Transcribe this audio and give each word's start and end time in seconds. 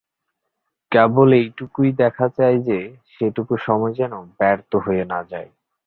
কেবল 0.91 1.29
এইটুকুই 1.33 1.89
দেখা 1.97 2.27
চাই 2.37 2.55
যে 2.61 2.79
সেটুকু 3.13 3.53
সময় 3.57 3.93
যেন 3.93 4.13
ব্যর্থ 4.39 4.71
হয়ে 4.85 5.03
না 5.05 5.19
যায়। 5.23 5.49